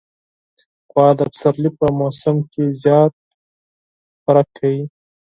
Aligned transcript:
غوا 0.91 1.07
د 1.17 1.21
پسرلي 1.31 1.69
په 1.79 1.87
موسم 1.99 2.37
کې 2.51 2.63
زیات 2.81 3.13
خوراک 4.21 4.47
کوي. 4.57 4.83